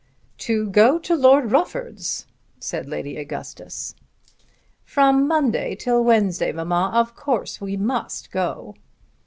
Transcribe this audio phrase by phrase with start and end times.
[0.39, 2.25] "To go to Lord Rufford's!"
[2.59, 3.93] said Lady Augustus.
[4.83, 6.89] "From Monday till Wednesday, mamma.
[6.95, 8.73] Of course we must go."